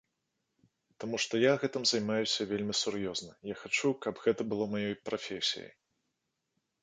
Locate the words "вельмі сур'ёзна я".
2.53-3.59